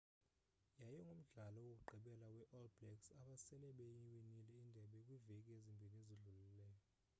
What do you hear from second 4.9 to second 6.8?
kwiveki ezimbini ezidlulileyo